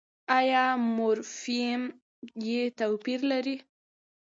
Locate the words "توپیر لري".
2.79-3.55